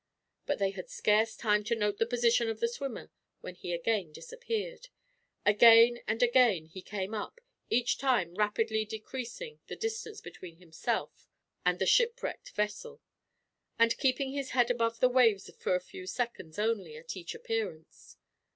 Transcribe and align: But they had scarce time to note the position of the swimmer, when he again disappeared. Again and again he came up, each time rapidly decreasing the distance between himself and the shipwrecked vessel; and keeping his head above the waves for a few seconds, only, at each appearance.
But 0.47 0.57
they 0.57 0.71
had 0.71 0.89
scarce 0.89 1.35
time 1.35 1.63
to 1.65 1.75
note 1.75 1.99
the 1.99 2.07
position 2.07 2.49
of 2.49 2.59
the 2.59 2.67
swimmer, 2.67 3.11
when 3.41 3.53
he 3.53 3.71
again 3.71 4.11
disappeared. 4.11 4.87
Again 5.45 5.99
and 6.07 6.23
again 6.23 6.65
he 6.65 6.81
came 6.81 7.13
up, 7.13 7.39
each 7.69 7.99
time 7.99 8.33
rapidly 8.33 8.83
decreasing 8.83 9.59
the 9.67 9.75
distance 9.75 10.19
between 10.19 10.55
himself 10.57 11.27
and 11.63 11.77
the 11.77 11.85
shipwrecked 11.85 12.49
vessel; 12.53 12.99
and 13.77 13.95
keeping 13.99 14.31
his 14.31 14.49
head 14.57 14.71
above 14.71 15.01
the 15.01 15.07
waves 15.07 15.51
for 15.59 15.75
a 15.75 15.79
few 15.79 16.07
seconds, 16.07 16.57
only, 16.57 16.97
at 16.97 17.15
each 17.15 17.35
appearance. 17.35 18.17